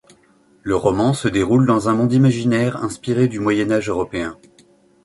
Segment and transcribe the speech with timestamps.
[0.63, 4.35] Le roman se déroule dans un monde imaginaire inspiré du Moyen Âge européen.